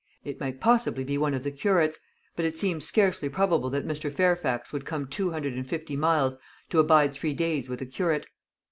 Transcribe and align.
It 0.23 0.39
might 0.39 0.59
possibly 0.59 1.03
be 1.03 1.19
one 1.19 1.35
of 1.35 1.43
the 1.43 1.51
curates; 1.51 1.99
but 2.35 2.43
it 2.43 2.57
seemed 2.57 2.81
scarcely 2.81 3.29
probable 3.29 3.69
that 3.69 3.87
Mr. 3.87 4.11
Fairfax 4.11 4.73
would 4.73 4.83
come 4.83 5.05
two 5.05 5.29
hundred 5.29 5.53
and 5.53 5.67
fifty 5.69 5.95
miles 5.95 6.39
to 6.69 6.79
abide 6.79 7.13
three 7.13 7.35
days 7.35 7.69
with 7.69 7.81
a 7.81 7.85
curate. 7.85 8.25